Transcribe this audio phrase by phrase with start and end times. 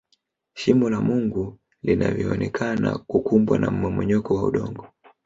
[0.53, 4.87] shimo la mungu linayoonekana kukumbwa na mmomonyoko wa udongo